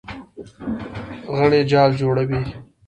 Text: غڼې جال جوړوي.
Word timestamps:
غڼې 1.35 1.61
جال 1.71 1.91
جوړوي. 1.99 2.41